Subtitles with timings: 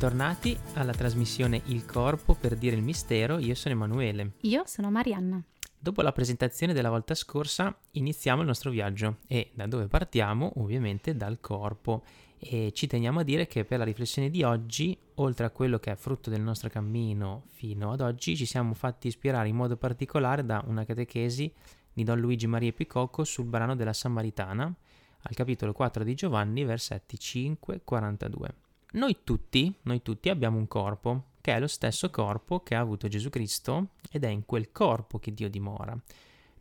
[0.00, 4.32] Bentornati alla trasmissione Il Corpo per dire il mistero, io sono Emanuele.
[4.40, 5.44] Io sono Marianna.
[5.78, 10.54] Dopo la presentazione della volta scorsa iniziamo il nostro viaggio e da dove partiamo?
[10.56, 12.02] Ovviamente dal corpo
[12.38, 15.92] e ci teniamo a dire che per la riflessione di oggi, oltre a quello che
[15.92, 20.46] è frutto del nostro cammino fino ad oggi, ci siamo fatti ispirare in modo particolare
[20.46, 21.52] da una catechesi
[21.92, 27.18] di Don Luigi Maria Picocco sul brano della Samaritana al capitolo 4 di Giovanni, versetti
[27.18, 28.69] 5-42.
[28.92, 33.06] Noi tutti, noi tutti abbiamo un corpo, che è lo stesso corpo che ha avuto
[33.06, 35.96] Gesù Cristo ed è in quel corpo che Dio dimora.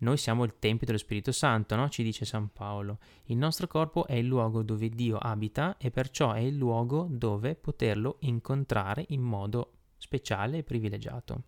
[0.02, 1.90] Noi siamo il Tempio dello Spirito Santo, no?
[1.90, 3.00] ci dice San Paolo.
[3.26, 7.56] Il nostro corpo è il luogo dove Dio abita e perciò è il luogo dove
[7.56, 11.44] poterlo incontrare in modo speciale e privilegiato.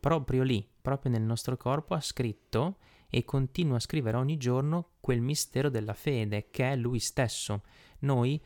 [0.00, 5.20] Proprio lì, proprio nel nostro corpo, ha scritto e continua a scrivere ogni giorno quel
[5.20, 7.62] mistero della fede, che è Lui stesso.
[8.00, 8.42] Noi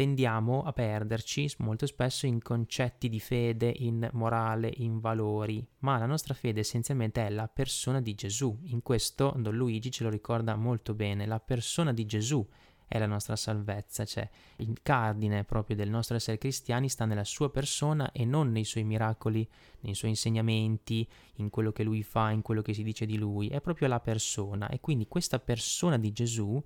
[0.00, 6.06] tendiamo a perderci molto spesso in concetti di fede, in morale, in valori, ma la
[6.06, 8.58] nostra fede essenzialmente è la persona di Gesù.
[8.68, 12.42] In questo Don Luigi ce lo ricorda molto bene, la persona di Gesù
[12.88, 17.50] è la nostra salvezza, cioè il cardine proprio del nostro essere cristiani sta nella sua
[17.50, 19.46] persona e non nei suoi miracoli,
[19.80, 23.48] nei suoi insegnamenti, in quello che lui fa, in quello che si dice di lui,
[23.48, 24.66] è proprio la persona.
[24.70, 26.58] E quindi questa persona di Gesù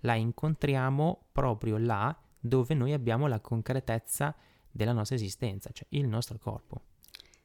[0.00, 4.34] la incontriamo proprio là dove noi abbiamo la concretezza
[4.70, 6.82] della nostra esistenza, cioè il nostro corpo.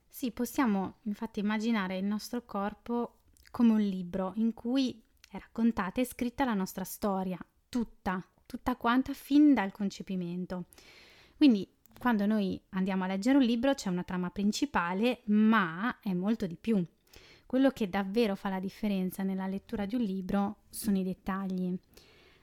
[0.07, 3.19] Sì, possiamo infatti immaginare il nostro corpo
[3.51, 9.13] come un libro in cui è raccontata e scritta la nostra storia, tutta, tutta quanta
[9.13, 10.65] fin dal concepimento.
[11.35, 11.69] Quindi
[11.99, 16.55] quando noi andiamo a leggere un libro c'è una trama principale, ma è molto di
[16.55, 16.83] più.
[17.45, 21.77] Quello che davvero fa la differenza nella lettura di un libro sono i dettagli.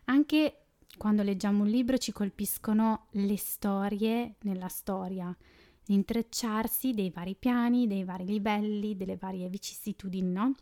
[0.05, 0.62] Anche
[0.97, 5.35] quando leggiamo un libro ci colpiscono le storie nella storia,
[5.87, 10.55] l'intrecciarsi dei vari piani, dei vari livelli, delle varie vicissitudini, no?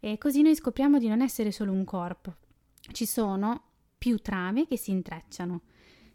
[0.00, 2.36] E così noi scopriamo di non essere solo un corpo.
[2.92, 3.62] Ci sono
[3.96, 5.62] più trame che si intrecciano.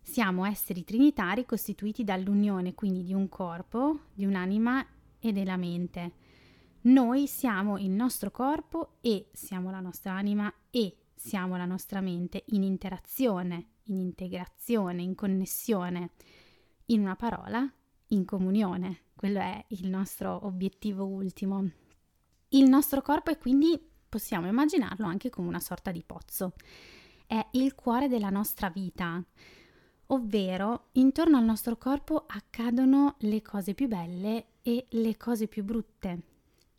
[0.01, 4.85] Siamo esseri trinitari costituiti dall'unione quindi di un corpo, di un'anima
[5.19, 6.13] e della mente.
[6.81, 12.43] Noi siamo il nostro corpo e siamo la nostra anima e siamo la nostra mente
[12.47, 16.11] in interazione, in integrazione, in connessione,
[16.87, 17.67] in una parola,
[18.07, 19.03] in comunione.
[19.15, 21.69] Quello è il nostro obiettivo ultimo.
[22.49, 26.53] Il nostro corpo è quindi, possiamo immaginarlo anche come una sorta di pozzo.
[27.25, 29.23] È il cuore della nostra vita,
[30.07, 36.21] ovvero intorno al nostro corpo accadono le cose più belle e le cose più brutte,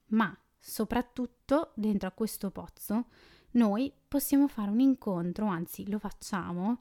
[0.09, 3.07] ma soprattutto dentro a questo pozzo
[3.57, 6.81] noi possiamo fare un incontro, anzi lo facciamo,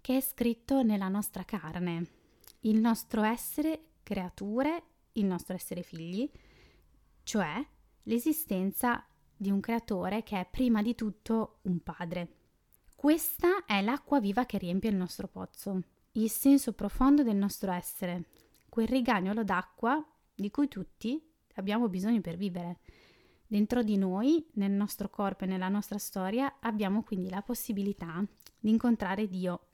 [0.00, 2.06] che è scritto nella nostra carne,
[2.60, 4.82] il nostro essere creature,
[5.12, 6.30] il nostro essere figli,
[7.22, 7.64] cioè
[8.04, 9.04] l'esistenza
[9.36, 12.34] di un creatore che è prima di tutto un padre.
[12.94, 15.80] Questa è l'acqua viva che riempie il nostro pozzo,
[16.12, 18.28] il senso profondo del nostro essere,
[18.68, 20.04] quel rigagnolo d'acqua
[20.34, 21.22] di cui tutti
[21.54, 22.78] abbiamo bisogno per vivere.
[23.46, 28.24] Dentro di noi, nel nostro corpo e nella nostra storia, abbiamo quindi la possibilità
[28.58, 29.68] di incontrare Dio,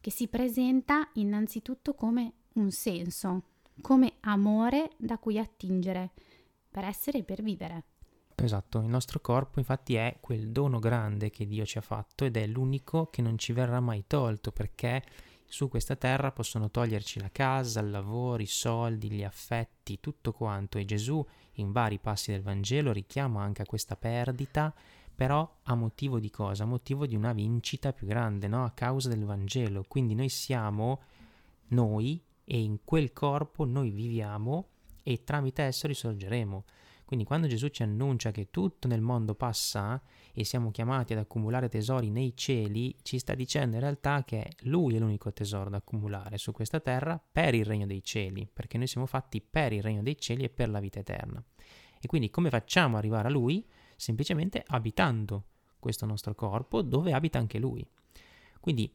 [0.00, 3.42] che si presenta innanzitutto come un senso,
[3.80, 6.12] come amore da cui attingere
[6.70, 7.84] per essere e per vivere.
[8.36, 12.36] Esatto, il nostro corpo infatti è quel dono grande che Dio ci ha fatto ed
[12.36, 15.02] è l'unico che non ci verrà mai tolto perché
[15.44, 20.78] su questa terra possono toglierci la casa, il lavoro, i soldi, gli affetti, tutto quanto
[20.78, 21.24] e Gesù
[21.60, 24.74] in vari passi del Vangelo richiama anche a questa perdita,
[25.14, 26.64] però a motivo di cosa?
[26.64, 28.64] A motivo di una vincita più grande, no?
[28.64, 29.84] A causa del Vangelo.
[29.86, 31.00] Quindi noi siamo
[31.68, 34.68] noi e in quel corpo noi viviamo
[35.02, 36.64] e tramite esso risorgeremo.
[37.10, 40.00] Quindi quando Gesù ci annuncia che tutto nel mondo passa
[40.32, 44.94] e siamo chiamati ad accumulare tesori nei cieli, ci sta dicendo in realtà che Lui
[44.94, 48.86] è l'unico tesoro da accumulare su questa terra per il regno dei cieli, perché noi
[48.86, 51.42] siamo fatti per il regno dei cieli e per la vita eterna.
[52.00, 53.66] E quindi come facciamo ad arrivare a Lui?
[53.96, 55.46] Semplicemente abitando
[55.80, 57.84] questo nostro corpo dove abita anche Lui.
[58.60, 58.88] Quindi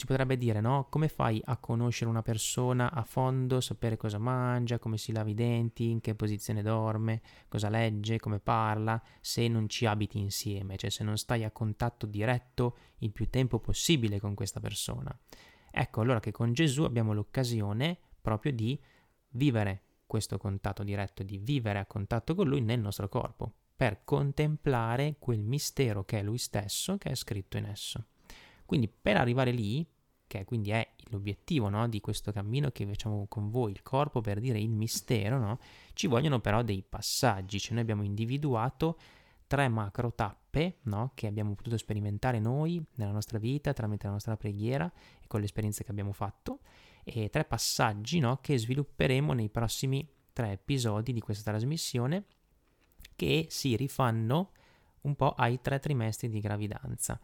[0.00, 0.86] ci potrebbe dire, no?
[0.88, 5.34] Come fai a conoscere una persona a fondo, sapere cosa mangia, come si lava i
[5.34, 10.88] denti, in che posizione dorme, cosa legge, come parla, se non ci abiti insieme, cioè
[10.88, 15.14] se non stai a contatto diretto il più tempo possibile con questa persona.
[15.70, 18.80] Ecco allora che con Gesù abbiamo l'occasione proprio di
[19.32, 25.16] vivere questo contatto diretto, di vivere a contatto con Lui nel nostro corpo, per contemplare
[25.18, 28.06] quel mistero che è Lui stesso, che è scritto in esso.
[28.70, 29.84] Quindi per arrivare lì,
[30.28, 34.38] che quindi è l'obiettivo no, di questo cammino che facciamo con voi, il corpo per
[34.38, 35.58] dire il mistero, no,
[35.92, 38.96] ci vogliono però dei passaggi, cioè noi abbiamo individuato
[39.48, 44.36] tre macro tappe no, che abbiamo potuto sperimentare noi nella nostra vita tramite la nostra
[44.36, 44.88] preghiera
[45.20, 46.60] e con le esperienze che abbiamo fatto
[47.02, 52.24] e tre passaggi no, che svilupperemo nei prossimi tre episodi di questa trasmissione
[53.16, 54.52] che si rifanno
[55.00, 57.18] un po' ai tre trimestri di gravidanza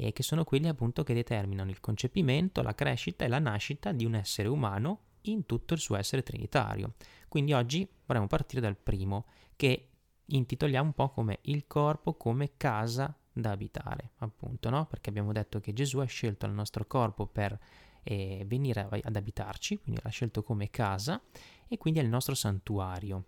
[0.00, 4.04] e che sono quelli appunto che determinano il concepimento, la crescita e la nascita di
[4.04, 6.94] un essere umano in tutto il suo essere trinitario.
[7.26, 9.88] Quindi oggi vorremmo partire dal primo, che
[10.24, 14.86] intitoliamo un po' come il corpo come casa da abitare, appunto, no?
[14.86, 17.58] Perché abbiamo detto che Gesù ha scelto il nostro corpo per
[18.04, 21.20] eh, venire ad abitarci, quindi l'ha scelto come casa
[21.66, 23.24] e quindi è il nostro santuario.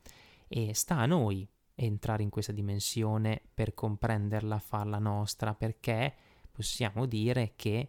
[0.46, 1.44] E sta a noi
[1.74, 6.14] entrare in questa dimensione per comprenderla, farla nostra, perché
[6.60, 7.88] possiamo dire che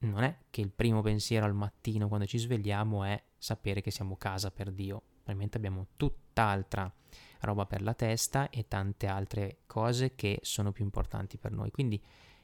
[0.00, 4.18] non è che il primo pensiero al mattino quando ci svegliamo è sapere che siamo
[4.18, 6.92] casa per Dio, probabilmente abbiamo tutt'altra
[7.40, 11.70] roba per la testa e tante altre cose che sono più importanti per noi.
[11.70, 11.98] Quindi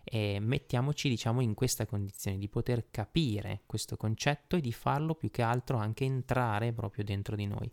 [0.04, 5.31] eh, mettiamoci diciamo in questa condizione di poter capire questo concetto e di farlo più
[5.31, 7.70] che altro anche entrare proprio dentro di noi.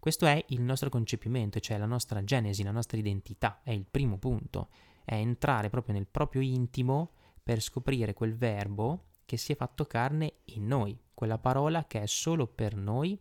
[0.00, 4.16] Questo è il nostro concepimento, cioè la nostra genesi, la nostra identità, è il primo
[4.16, 4.70] punto
[5.06, 10.38] è entrare proprio nel proprio intimo per scoprire quel verbo che si è fatto carne
[10.46, 13.18] in noi, quella parola che è solo per noi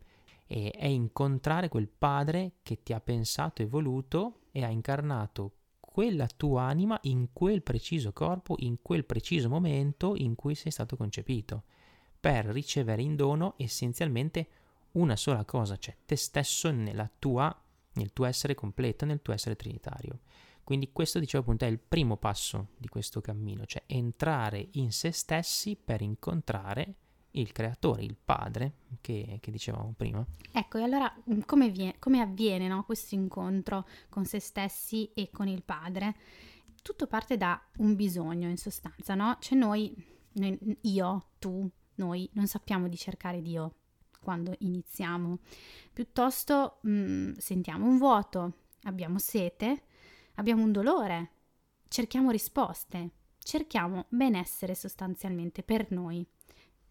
[0.48, 6.28] e è incontrare quel Padre che ti ha pensato e voluto e ha incarnato quella
[6.28, 11.64] tua anima in quel preciso corpo, in quel preciso momento in cui sei stato concepito,
[12.20, 14.48] per ricevere in dono essenzialmente
[14.94, 17.56] una sola cosa, cioè te stesso nella tua,
[17.94, 20.22] nel tuo essere completo, nel tuo essere trinitario.
[20.66, 25.12] Quindi questo dicevo appunto è il primo passo di questo cammino, cioè entrare in se
[25.12, 26.96] stessi per incontrare
[27.36, 30.26] il creatore, il padre che, che dicevamo prima.
[30.52, 35.30] Ecco, e allora mm, come, viene, come avviene no, questo incontro con se stessi e
[35.30, 36.16] con il padre?
[36.82, 39.38] Tutto parte da un bisogno in sostanza, no?
[39.40, 39.94] Cioè noi,
[40.32, 43.76] noi io, tu, noi non sappiamo di cercare Dio
[44.20, 45.38] quando iniziamo,
[45.94, 48.54] piuttosto mh, mm, sentiamo un vuoto,
[48.86, 49.84] abbiamo sete
[50.36, 51.32] abbiamo un dolore,
[51.88, 56.26] cerchiamo risposte, cerchiamo benessere sostanzialmente per noi.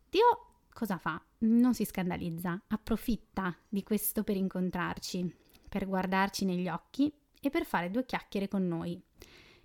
[0.08, 1.22] Dio cosa fa?
[1.38, 5.34] Non si scandalizza, approfitta di questo per incontrarci,
[5.68, 9.00] per guardarci negli occhi e per fare due chiacchiere con noi.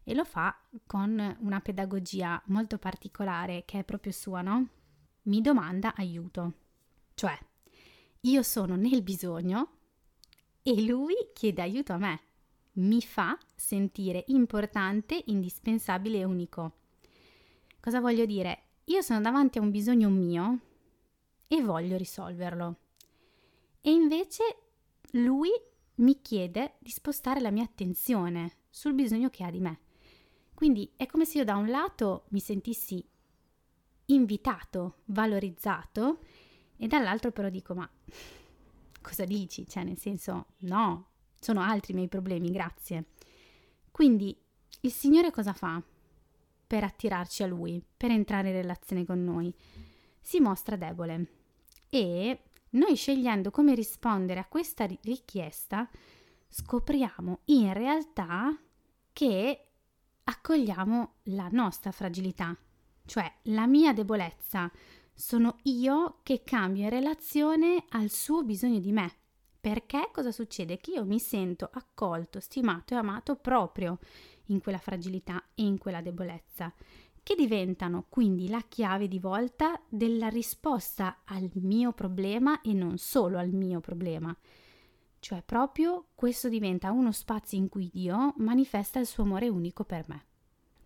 [0.04, 4.68] E lo fa con una pedagogia molto particolare che è proprio sua, no?
[5.24, 6.54] Mi domanda aiuto.
[7.14, 7.38] Cioè,
[8.22, 9.72] io sono nel bisogno
[10.64, 12.22] e lui chiede aiuto a me
[12.80, 16.74] mi fa sentire importante, indispensabile e unico.
[17.80, 18.64] Cosa voglio dire?
[18.86, 20.60] Io sono davanti a un bisogno mio
[21.48, 22.78] e voglio risolverlo.
[23.82, 24.44] E invece
[25.12, 25.50] lui
[25.96, 29.80] mi chiede di spostare la mia attenzione sul bisogno che ha di me.
[30.54, 33.06] Quindi è come se io da un lato mi sentissi
[34.06, 36.20] invitato, valorizzato
[36.76, 37.90] e dall'altro però dico ma
[39.02, 39.68] cosa dici?
[39.68, 41.09] Cioè nel senso no,
[41.40, 43.06] sono altri i miei problemi, grazie.
[43.92, 44.38] Quindi
[44.82, 45.82] il Signore cosa fa
[46.68, 49.54] per attirarci a Lui, per entrare in relazione con noi?
[50.22, 51.28] Si mostra debole
[51.90, 55.90] e noi scegliendo come rispondere a questa richiesta
[56.48, 58.56] scopriamo in realtà
[59.12, 59.68] che
[60.24, 62.56] accogliamo la nostra fragilità,
[63.06, 64.72] cioè la mia debolezza.
[65.14, 69.19] Sono io che cambio in relazione al suo bisogno di me.
[69.70, 70.78] Perché cosa succede?
[70.78, 74.00] Che io mi sento accolto, stimato e amato proprio
[74.46, 76.74] in quella fragilità e in quella debolezza,
[77.22, 83.38] che diventano quindi la chiave di volta della risposta al mio problema e non solo
[83.38, 84.36] al mio problema.
[85.20, 90.04] Cioè proprio questo diventa uno spazio in cui Dio manifesta il suo amore unico per
[90.08, 90.29] me.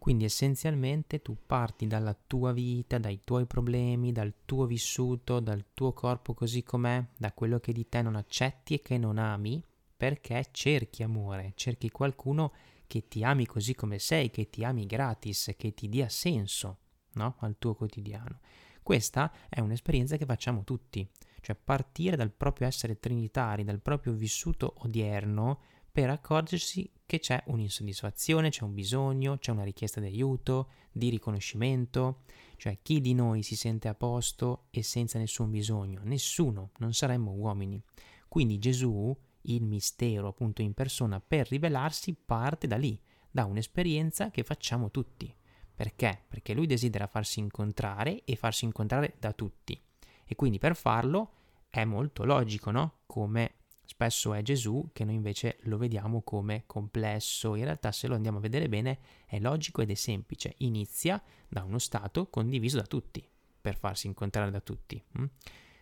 [0.04, 5.94] Quindi essenzialmente tu parti dalla tua vita, dai tuoi problemi, dal tuo vissuto, dal tuo
[5.94, 9.64] corpo così com'è, da quello che di te non accetti e che non ami,
[9.96, 12.52] perché cerchi amore, cerchi qualcuno
[12.86, 16.80] che ti ami così come sei, che ti ami gratis, che ti dia senso
[17.14, 17.36] no?
[17.40, 18.42] al tuo quotidiano.
[18.84, 24.74] Questa è un'esperienza che facciamo tutti, cioè partire dal proprio essere trinitari, dal proprio vissuto
[24.80, 25.62] odierno
[25.94, 32.24] per accorgersi che c'è un'insoddisfazione, c'è un bisogno, c'è una richiesta di aiuto, di riconoscimento,
[32.58, 36.02] cioè chi di noi si sente a posto e senza nessun bisogno?
[36.04, 37.80] Nessuno, non saremmo uomini.
[38.28, 44.44] Quindi Gesù, il mistero appunto in persona per rivelarsi, parte da lì, da un'esperienza che
[44.44, 45.32] facciamo tutti.
[45.76, 46.24] Perché?
[46.28, 49.80] Perché lui desidera farsi incontrare e farsi incontrare da tutti.
[50.26, 51.34] E quindi per farlo
[51.70, 53.02] è molto logico, no?
[53.06, 53.58] Come
[53.94, 58.40] Spesso è Gesù che noi invece lo vediamo come complesso, in realtà se lo andiamo
[58.40, 58.98] a vedere bene
[59.28, 63.24] è logico ed è semplice, inizia da uno stato condiviso da tutti,
[63.62, 65.02] per farsi incontrare da tutti.
[65.12, 65.26] Hm?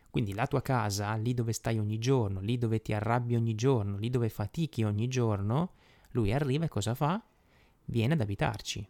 [0.10, 3.96] Quindi la tua casa, lì dove stai ogni giorno, lì dove ti arrabbi ogni giorno,
[3.96, 5.72] lì dove fatichi ogni giorno,
[6.10, 7.24] lui arriva e cosa fa?
[7.86, 8.86] Viene ad abitarci.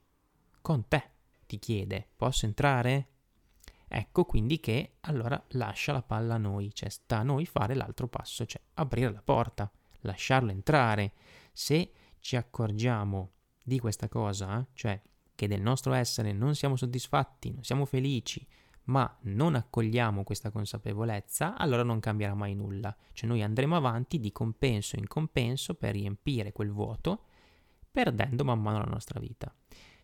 [0.62, 1.10] Con te.
[1.46, 3.08] Ti chiede, posso entrare?
[3.94, 8.08] Ecco quindi che allora lascia la palla a noi, cioè sta a noi fare l'altro
[8.08, 9.70] passo, cioè aprire la porta,
[10.02, 11.12] lasciarlo entrare.
[11.52, 13.32] Se ci accorgiamo
[13.62, 15.00] di questa cosa, cioè
[15.36, 18.48] che del nostro essere non siamo soddisfatti, non siamo felici,
[18.86, 22.96] ma non accogliamo questa consapevolezza, allora non cambierà mai nulla.
[23.12, 27.26] Cioè noi andremo avanti di compenso in compenso per riempire quel vuoto,
[27.92, 29.54] perdendo man mano la nostra vita.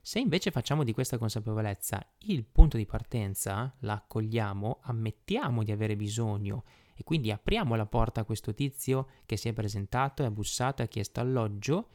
[0.08, 5.98] Se invece facciamo di questa consapevolezza il punto di partenza, la accogliamo, ammettiamo di avere
[5.98, 6.64] bisogno
[6.96, 10.86] e quindi apriamo la porta a questo tizio che si è presentato, ha bussato e
[10.86, 11.90] ha chiesto alloggio,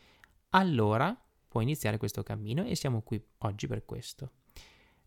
[0.51, 4.33] allora può iniziare questo cammino e siamo qui oggi per questo.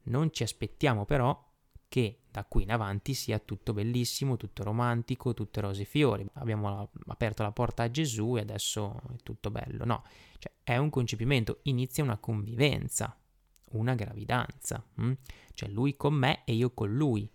[0.06, 1.40] Non ci aspettiamo però
[1.88, 6.28] che da qui in avanti sia tutto bellissimo, tutto romantico, tutte rose e fiori.
[6.34, 9.86] Abbiamo aperto la porta a Gesù e adesso è tutto bello.
[9.86, 10.04] No,
[10.40, 13.16] cioè è un concepimento, inizia una convivenza,
[13.74, 14.84] una gravidanza.
[14.96, 15.12] Hm?
[15.54, 17.30] Cioè lui con me e io con lui.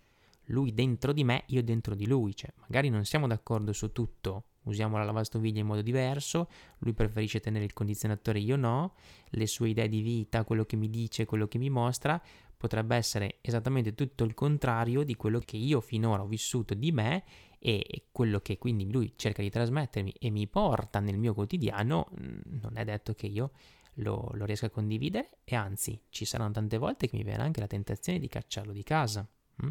[0.47, 2.35] Lui dentro di me, io dentro di lui.
[2.35, 7.39] Cioè magari non siamo d'accordo su tutto, usiamo la lavastoviglie in modo diverso, lui preferisce
[7.39, 8.95] tenere il condizionatore, io no,
[9.29, 12.21] le sue idee di vita, quello che mi dice, quello che mi mostra,
[12.57, 17.23] potrebbe essere esattamente tutto il contrario di quello che io finora ho vissuto di me
[17.63, 22.39] e quello che quindi lui cerca di trasmettermi e mi porta nel mio quotidiano, mm,
[22.59, 23.51] non è detto che io
[23.95, 27.59] lo, lo riesca a condividere e anzi ci saranno tante volte che mi viene anche
[27.59, 29.27] la tentazione di cacciarlo di casa,
[29.57, 29.69] hm?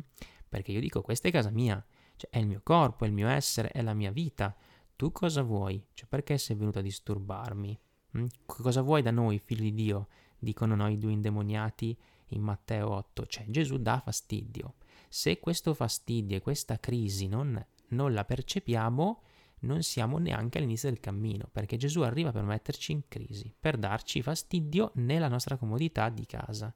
[0.48, 3.26] perché io dico questa è casa mia, cioè è il mio corpo, è il mio
[3.26, 4.54] essere, è la mia vita,
[4.94, 5.84] tu cosa vuoi?
[5.92, 7.76] Cioè perché sei venuto a disturbarmi?
[8.12, 8.26] Hm?
[8.46, 10.06] Cosa vuoi da noi, figli di Dio?
[10.38, 14.74] Dicono noi due indemoniati in Matteo 8, cioè Gesù dà fastidio.
[15.08, 19.22] Se questo fastidio e questa crisi non, non la percepiamo,
[19.60, 24.22] non siamo neanche all'inizio del cammino, perché Gesù arriva per metterci in crisi, per darci
[24.22, 26.74] fastidio nella nostra comodità di casa.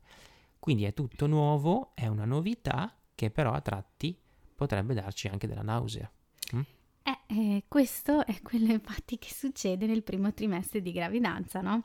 [0.59, 4.19] Quindi è tutto nuovo, è una novità che però a tratti
[4.55, 6.11] potrebbe darci anche della nausea.
[6.55, 6.61] Mm?
[7.03, 11.85] Eh, eh, questo è quello infatti che succede nel primo trimestre di gravidanza, no?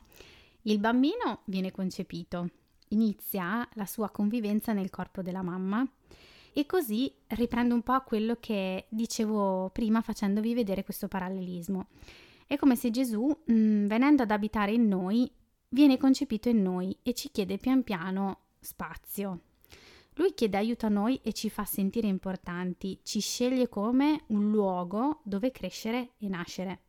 [0.62, 2.48] Il bambino viene concepito,
[2.88, 5.86] inizia la sua convivenza nel corpo della mamma
[6.52, 11.88] e così riprendo un po' quello che dicevo prima facendovi vedere questo parallelismo.
[12.46, 15.30] È come se Gesù, mh, mm, venendo ad abitare in noi,
[15.68, 19.42] viene concepito in noi e ci chiede pian piano spazio.
[20.14, 25.20] Lui chiede aiuto a noi e ci fa sentire importanti, ci sceglie come un luogo
[25.24, 26.80] dove crescere e nascere.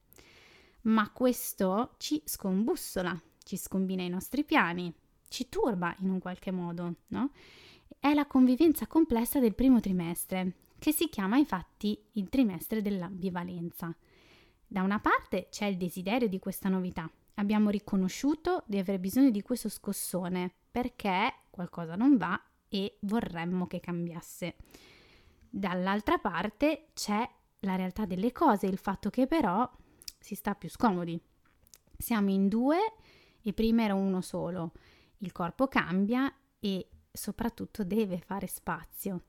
[0.83, 4.91] Ma questo ci scombussola, ci scombina i nostri piani,
[5.27, 7.31] ci turba in un qualche modo, no?
[8.03, 13.95] È la convivenza complessa del primo trimestre, che si chiama infatti il trimestre dell'ambivalenza.
[14.65, 17.07] Da una parte c'è il desiderio di questa novità.
[17.35, 23.79] Abbiamo riconosciuto di avere bisogno di questo scossone perché qualcosa non va e vorremmo che
[23.79, 24.55] cambiasse.
[25.47, 27.23] Dall'altra parte c'è
[27.59, 29.69] la realtà delle cose, il fatto che però
[30.17, 31.21] si sta più scomodi.
[31.95, 32.79] Siamo in due
[33.43, 34.71] e prima era uno solo
[35.19, 39.23] il corpo cambia e soprattutto deve fare spazio.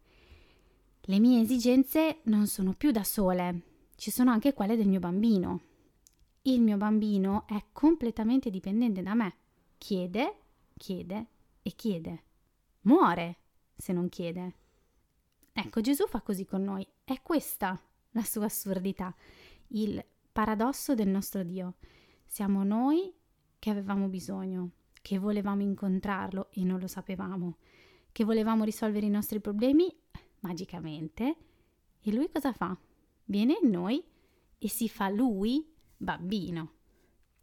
[1.03, 3.62] Le mie esigenze non sono più da sole,
[3.97, 5.61] ci sono anche quelle del mio bambino.
[6.43, 9.37] Il mio bambino è completamente dipendente da me.
[9.79, 10.37] Chiede,
[10.77, 11.27] chiede
[11.62, 12.23] e chiede.
[12.83, 13.37] Muore
[13.77, 14.55] se non chiede.
[15.53, 16.87] Ecco, Gesù fa così con noi.
[17.05, 19.15] È questa la sua assurdità,
[19.69, 21.75] il paradosso del nostro Dio.
[22.27, 23.12] Siamo noi
[23.59, 24.71] che avevamo bisogno,
[25.01, 27.59] che volevamo incontrarlo e non lo sapevamo,
[28.12, 29.92] che volevamo risolvere i nostri problemi
[30.40, 31.37] magicamente.
[32.00, 32.76] E lui cosa fa?
[33.25, 34.02] Viene in noi
[34.59, 35.66] e si fa lui
[35.97, 36.75] bambino.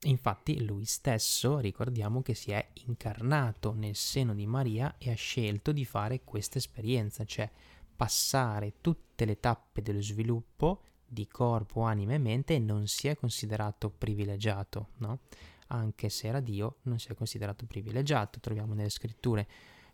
[0.03, 5.73] Infatti lui stesso, ricordiamo che si è incarnato nel seno di Maria e ha scelto
[5.73, 7.49] di fare questa esperienza, cioè
[7.95, 13.17] passare tutte le tappe dello sviluppo di corpo, anima e mente e non si è
[13.17, 15.19] considerato privilegiato, no?
[15.67, 19.47] Anche se era Dio, non si è considerato privilegiato, troviamo nelle scritture.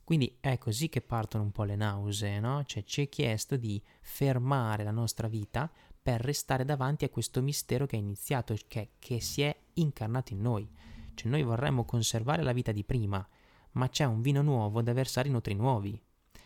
[0.06, 2.64] Quindi è così che partono un po' le nausee, no?
[2.64, 5.70] Cioè ci è chiesto di fermare la nostra vita
[6.00, 10.42] per restare davanti a questo mistero che è iniziato, che, che si è incarnato in
[10.42, 10.70] noi.
[11.16, 13.28] Cioè noi vorremmo conservare la vita di prima,
[13.72, 16.00] ma c'è un vino nuovo da versare in otri nuovi.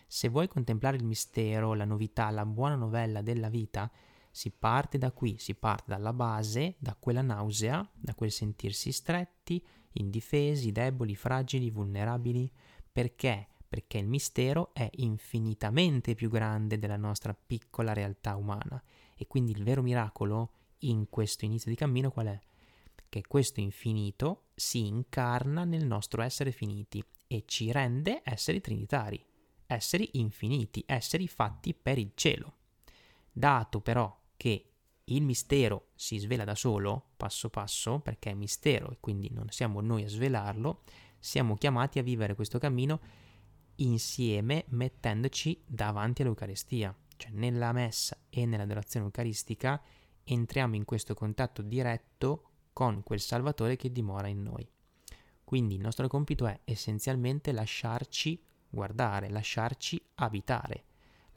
[0.07, 3.91] Se vuoi contemplare il mistero, la novità, la buona novella della vita,
[4.31, 9.61] si parte da qui, si parte dalla base, da quella nausea, da quel sentirsi stretti,
[9.93, 12.49] indifesi, deboli, fragili, vulnerabili.
[12.99, 13.47] Perché?
[13.69, 18.83] Perché il mistero è infinitamente più grande della nostra piccola realtà umana.
[19.15, 22.39] E quindi il vero miracolo in questo inizio di cammino qual è?
[23.07, 29.25] Che questo infinito si incarna nel nostro essere finiti e ci rende esseri trinitari,
[29.65, 32.55] esseri infiniti, esseri fatti per il cielo.
[33.31, 34.71] Dato però che
[35.05, 39.79] il mistero si svela da solo, passo passo, perché è mistero e quindi non siamo
[39.79, 40.81] noi a svelarlo,
[41.19, 42.99] siamo chiamati a vivere questo cammino
[43.75, 46.95] insieme mettendoci davanti all'Eucaristia.
[47.15, 49.81] Cioè nella messa e nell'adorazione eucaristica
[50.23, 54.67] entriamo in questo contatto diretto con quel Salvatore che dimora in noi.
[55.43, 60.85] Quindi il nostro compito è essenzialmente lasciarci guardare, lasciarci abitare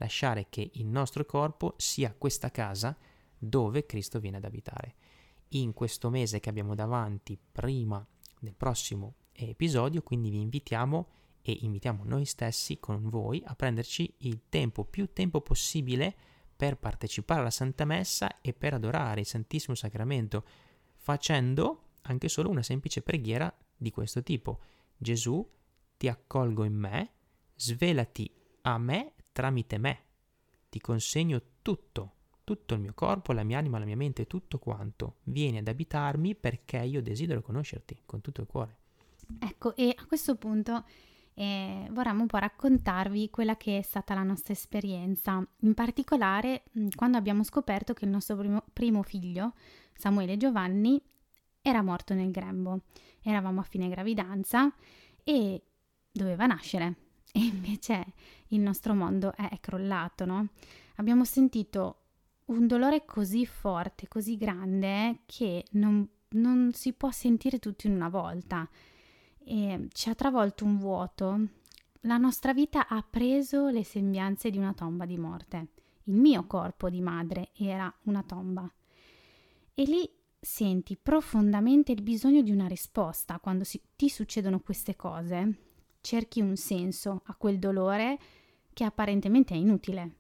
[0.03, 2.97] lasciare che il nostro corpo sia questa casa
[3.39, 4.95] dove Cristo viene ad abitare.
[5.51, 8.05] In questo mese che abbiamo davanti, prima
[8.41, 11.09] del prossimo episodio, quindi vi invitiamo
[11.43, 16.15] e invitiamo noi stessi con voi a prenderci il tempo, più tempo possibile
[16.55, 20.45] per partecipare alla Santa Messa e per adorare il Santissimo Sacramento,
[20.95, 24.61] facendo anche solo una semplice preghiera di questo tipo.
[24.97, 25.45] Gesù,
[25.97, 27.11] ti accolgo in me,
[27.57, 30.05] svelati a me tramite me.
[30.69, 32.15] Ti consegno tutto,
[32.45, 35.17] tutto il mio corpo, la mia anima, la mia mente, tutto quanto.
[35.25, 38.79] Vieni ad abitarmi perché io desidero conoscerti con tutto il cuore.
[39.39, 40.85] Ecco, e a questo punto
[41.35, 46.65] eh, vorremmo un po' raccontarvi quella che è stata la nostra esperienza, in particolare
[46.95, 49.55] quando abbiamo scoperto che il nostro primo, primo figlio,
[49.95, 51.01] Samuele Giovanni,
[51.63, 52.83] era morto nel grembo.
[53.23, 54.73] Eravamo a fine gravidanza
[55.23, 55.63] e
[56.11, 56.97] doveva nascere.
[57.33, 58.05] E invece
[58.49, 60.49] il nostro mondo è, è crollato, no?
[60.97, 61.99] Abbiamo sentito
[62.47, 68.09] un dolore così forte, così grande, che non, non si può sentire tutto in una
[68.09, 68.69] volta.
[69.45, 71.41] E ci ha travolto un vuoto.
[72.03, 75.69] La nostra vita ha preso le sembianze di una tomba di morte.
[76.05, 78.71] Il mio corpo di madre era una tomba.
[79.75, 80.09] E lì
[80.41, 85.59] senti profondamente il bisogno di una risposta quando si, ti succedono queste cose.
[86.01, 88.19] Cerchi un senso a quel dolore
[88.73, 90.17] che apparentemente è inutile.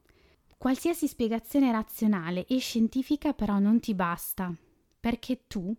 [0.56, 4.54] Qualsiasi spiegazione razionale e scientifica però non ti basta,
[5.00, 5.74] perché tu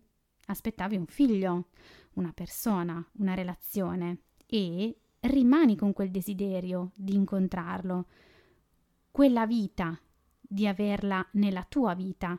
[0.46, 1.68] aspettavi un figlio,
[2.14, 8.06] una persona, una relazione e rimani con quel desiderio di incontrarlo,
[9.10, 9.98] quella vita,
[10.40, 12.38] di averla nella tua vita.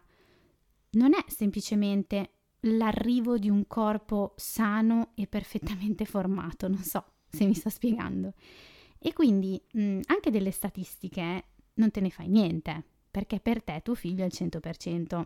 [0.92, 7.54] Non è semplicemente l'arrivo di un corpo sano e perfettamente formato, non so se mi
[7.54, 8.34] sto spiegando.
[8.98, 13.96] E quindi mh, anche delle statistiche non te ne fai niente, perché per te tuo
[13.96, 15.26] figlio è il 100%.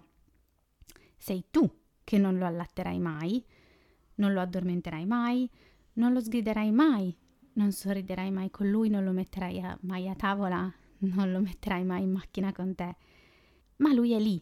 [1.17, 1.69] Sei tu
[2.03, 3.43] che non lo allatterai mai,
[4.19, 5.49] non lo addormenterai mai,
[5.93, 7.15] non lo sgriderai mai,
[7.53, 11.83] non sorriderai mai con lui, non lo metterai a, mai a tavola, non lo metterai
[11.83, 12.95] mai in macchina con te.
[13.77, 14.41] Ma lui è lì,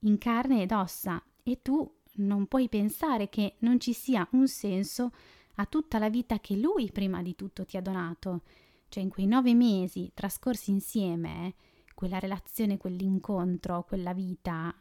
[0.00, 5.12] in carne ed ossa, e tu non puoi pensare che non ci sia un senso
[5.56, 8.42] a tutta la vita che lui prima di tutto ti ha donato
[8.88, 11.54] cioè in quei nove mesi trascorsi insieme,
[11.94, 14.74] quella relazione, quell'incontro, quella vita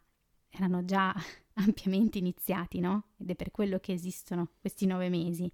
[0.49, 1.13] erano già
[1.55, 3.09] ampiamente iniziati, no?
[3.17, 5.51] Ed è per quello che esistono questi nove mesi.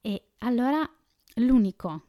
[0.00, 0.88] E allora
[1.36, 2.02] l'unico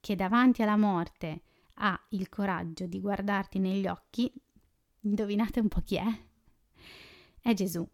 [0.00, 1.42] che davanti alla morte
[1.74, 4.32] ha il coraggio di guardarti negli occhi,
[5.00, 6.06] indovinate un po' chi è?
[7.40, 7.86] È Gesù.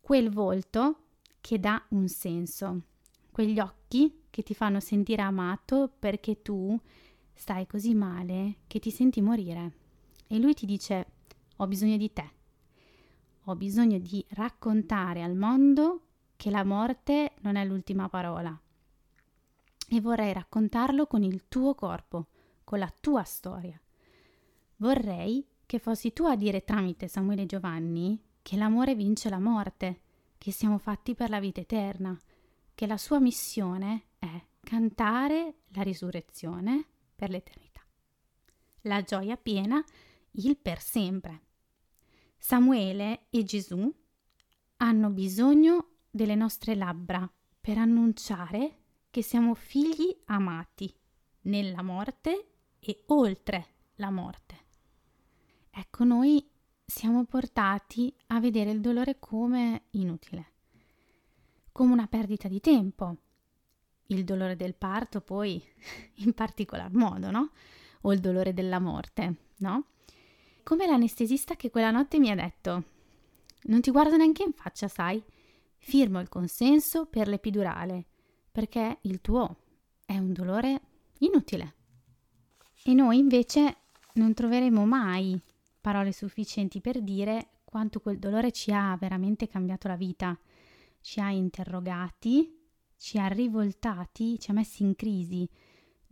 [0.00, 1.04] Quel volto
[1.40, 2.82] che dà un senso,
[3.30, 6.78] quegli occhi che ti fanno sentire amato perché tu
[7.34, 9.72] stai così male che ti senti morire.
[10.26, 11.06] E lui ti dice,
[11.56, 12.30] ho bisogno di te,
[13.44, 16.02] ho bisogno di raccontare al mondo
[16.36, 18.58] che la morte non è l'ultima parola.
[19.88, 22.28] E vorrei raccontarlo con il tuo corpo,
[22.64, 23.80] con la tua storia.
[24.76, 30.00] Vorrei che fossi tu a dire tramite Samuele Giovanni che l'amore vince la morte
[30.38, 32.18] che siamo fatti per la vita eterna,
[32.74, 37.82] che la sua missione è cantare la risurrezione per l'eternità.
[38.82, 39.84] La gioia piena,
[40.32, 41.42] il per sempre.
[42.42, 43.94] Samuele e Gesù
[44.78, 48.78] hanno bisogno delle nostre labbra per annunciare
[49.10, 50.92] che siamo figli amati
[51.42, 54.56] nella morte e oltre la morte.
[55.70, 56.50] Ecco, noi
[56.82, 60.52] siamo portati a vedere il dolore come inutile,
[61.70, 63.16] come una perdita di tempo.
[64.06, 65.62] Il dolore del parto poi
[66.24, 67.50] in particolar modo, no?
[68.02, 69.89] O il dolore della morte, no?
[70.62, 72.84] Come l'anestesista che quella notte mi ha detto,
[73.64, 75.22] non ti guardo neanche in faccia, sai?
[75.76, 78.06] Firmo il consenso per l'epidurale,
[78.50, 79.56] perché il tuo
[80.04, 80.80] è un dolore
[81.18, 81.74] inutile.
[82.84, 83.76] E noi invece
[84.14, 85.40] non troveremo mai
[85.80, 90.38] parole sufficienti per dire quanto quel dolore ci ha veramente cambiato la vita,
[91.00, 92.58] ci ha interrogati,
[92.96, 95.48] ci ha rivoltati, ci ha messi in crisi,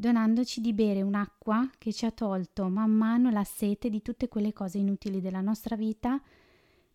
[0.01, 4.53] donandoci di bere un'acqua che ci ha tolto man mano la sete di tutte quelle
[4.53, 6.23] cose inutili della nostra vita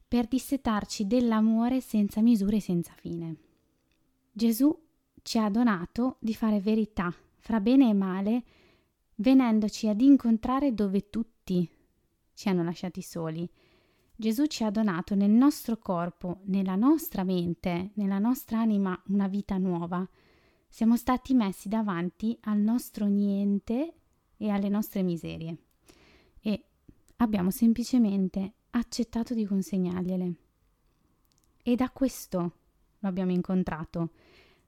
[0.07, 3.35] per dissetarci dell'amore senza misure e senza fine.
[4.31, 4.73] Gesù
[5.21, 8.43] ci ha donato di fare verità fra bene e male,
[9.15, 11.69] venendoci ad incontrare dove tutti
[12.33, 13.49] ci hanno lasciati soli.
[14.15, 19.57] Gesù ci ha donato nel nostro corpo, nella nostra mente, nella nostra anima una vita
[19.57, 20.07] nuova.
[20.73, 23.93] Siamo stati messi davanti al nostro niente
[24.35, 25.55] e alle nostre miserie
[26.41, 26.63] e
[27.17, 30.33] abbiamo semplicemente accettato di consegnargliele.
[31.61, 32.39] E da questo
[32.97, 34.13] lo abbiamo incontrato.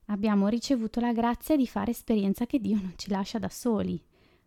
[0.04, 4.00] Abbiamo ricevuto la grazia di fare esperienza che Dio non ci lascia da soli,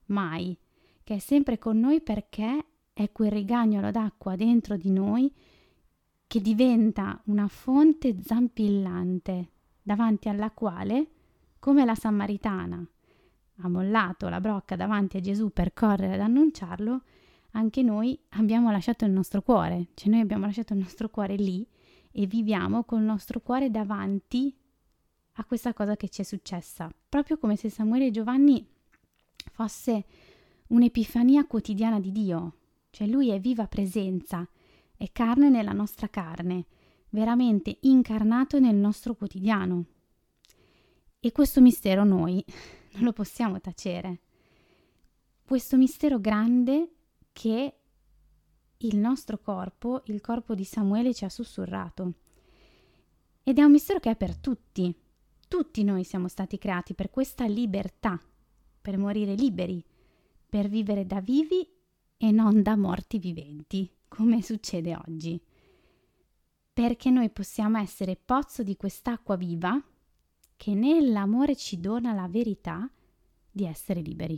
[0.05, 0.57] mai,
[1.03, 5.29] che è sempre con noi perché è quel rigagnolo d'acqua dentro di noi
[6.25, 11.15] che diventa una fonte zampillante davanti alla quale,
[11.59, 12.83] come la Samaritana
[13.61, 17.01] ha mollato la brocca davanti a Gesù per correre ad annunciarlo,
[17.51, 21.67] anche noi abbiamo lasciato il nostro cuore, cioè noi abbiamo lasciato il nostro cuore lì
[22.11, 24.55] e viviamo col nostro cuore davanti
[25.33, 28.65] a questa cosa che ci è successa, proprio come se Samuele e Giovanni
[29.51, 30.05] fosse
[30.67, 32.55] un'epifania quotidiana di Dio,
[32.91, 34.47] cioè lui è viva presenza,
[34.95, 36.65] è carne nella nostra carne,
[37.09, 39.85] veramente incarnato nel nostro quotidiano.
[41.21, 42.43] E questo mistero noi
[42.95, 44.21] non lo possiamo tacere.
[45.43, 46.91] Questo mistero grande
[47.33, 47.73] che
[48.77, 52.13] il nostro corpo, il corpo di Samuele ci ha sussurrato.
[53.43, 54.95] Ed è un mistero che è per tutti.
[55.47, 58.21] Tutti noi siamo stati creati per questa libertà,
[58.79, 59.83] per morire liberi,
[60.47, 61.67] per vivere da vivi
[62.15, 65.41] e non da morti viventi, come succede oggi.
[66.71, 69.83] Perché noi possiamo essere pozzo di quest'acqua viva
[70.59, 72.91] che nell'amore ci dona la verità
[73.49, 74.37] di essere liberi.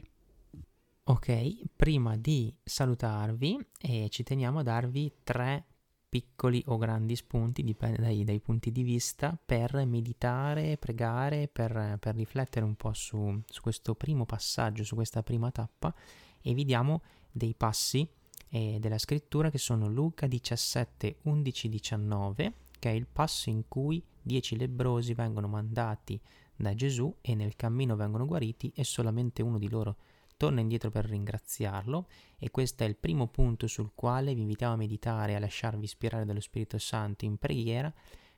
[1.05, 5.65] Ok, prima di salutarvi eh, ci teniamo a darvi tre
[6.07, 12.13] piccoli o grandi spunti, dipende dai, dai punti di vista, per meditare, pregare, per, per
[12.13, 15.91] riflettere un po' su, su, questo primo passaggio, su questa prima tappa
[16.39, 18.07] e vi diamo dei passi
[18.49, 24.03] eh, della scrittura che sono Luca 17, 11, 19, che è il passo in cui
[24.21, 26.19] dieci lebrosi vengono mandati
[26.55, 29.97] da Gesù e nel cammino vengono guariti e solamente uno di loro
[30.37, 32.07] torna indietro per ringraziarlo.
[32.39, 35.83] E questo è il primo punto sul quale vi invitiamo a meditare e a lasciarvi
[35.83, 37.93] ispirare dallo Spirito Santo in preghiera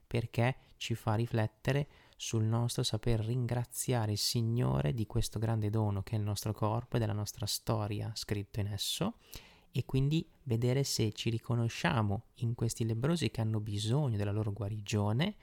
[0.06, 6.16] perché ci fa riflettere sul nostro saper ringraziare il Signore di questo grande dono che
[6.16, 9.16] è il nostro corpo e della nostra storia scritto in esso.
[9.72, 15.36] E quindi vedere se ci riconosciamo in questi lebrosi che hanno bisogno della loro guarigione,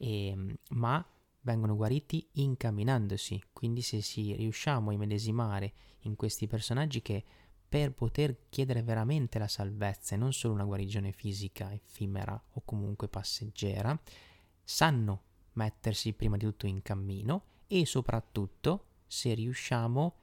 [0.00, 1.06] e, ehm, ma
[1.42, 7.22] vengono guariti incamminandosi, quindi se si riusciamo a immedesimare in questi personaggi che
[7.68, 13.08] per poter chiedere veramente la salvezza e non solo una guarigione fisica, effimera o comunque
[13.08, 13.98] passeggera,
[14.64, 20.14] sanno mettersi prima di tutto in cammino e soprattutto se riusciamo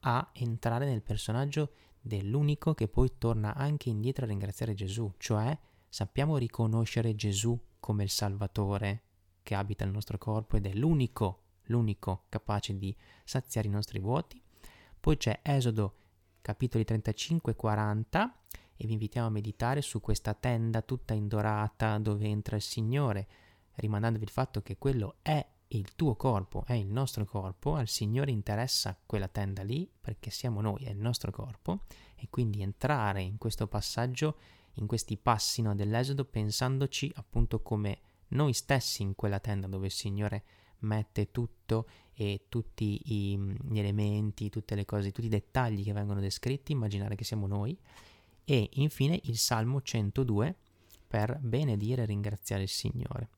[0.00, 5.56] a entrare nel personaggio dell'unico che poi torna anche indietro a ringraziare Gesù, cioè
[5.88, 9.02] sappiamo riconoscere Gesù come il Salvatore
[9.44, 14.42] che abita il nostro corpo ed è l'unico, l'unico capace di saziare i nostri vuoti.
[14.98, 15.98] Poi c'è Esodo
[16.42, 18.38] capitoli 35 e 40
[18.76, 23.28] e vi invitiamo a meditare su questa tenda tutta indorata dove entra il Signore
[23.76, 28.30] rimandandovi il fatto che quello è il tuo corpo, è il nostro corpo, al Signore
[28.30, 31.80] interessa quella tenda lì perché siamo noi, è il nostro corpo
[32.14, 34.36] e quindi entrare in questo passaggio,
[34.74, 39.92] in questi passi no, dell'Esodo pensandoci appunto come noi stessi in quella tenda dove il
[39.92, 40.44] Signore
[40.80, 46.20] mette tutto e tutti i, gli elementi, tutte le cose, tutti i dettagli che vengono
[46.20, 47.76] descritti, immaginare che siamo noi.
[48.44, 50.56] E infine il Salmo 102
[51.06, 53.30] per benedire e ringraziare il Signore.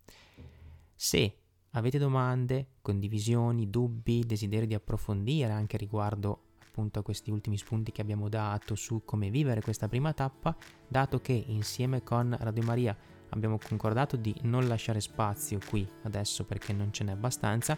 [0.94, 1.38] Se
[1.70, 8.02] avete domande, condivisioni, dubbi, desiderio di approfondire anche riguardo appunto a questi ultimi spunti che
[8.02, 10.54] abbiamo dato su come vivere questa prima tappa,
[10.86, 12.96] dato che insieme con Radio Maria
[13.30, 17.76] abbiamo concordato di non lasciare spazio qui adesso perché non ce n'è abbastanza,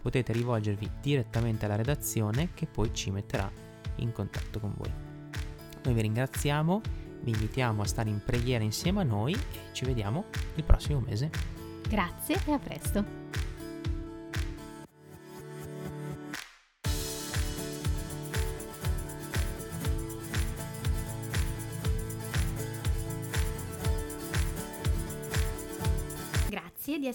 [0.00, 3.50] potete rivolgervi direttamente alla redazione che poi ci metterà
[3.96, 4.92] in contatto con voi.
[5.84, 6.80] Noi vi ringraziamo,
[7.22, 11.30] vi invitiamo a stare in preghiera insieme a noi e ci vediamo il prossimo mese.
[11.88, 13.47] Grazie e a presto.